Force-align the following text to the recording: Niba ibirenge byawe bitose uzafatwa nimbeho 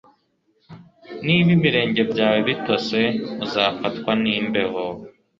Niba 1.25 1.49
ibirenge 1.57 2.01
byawe 2.11 2.39
bitose 2.49 2.99
uzafatwa 3.45 4.11
nimbeho 4.23 4.83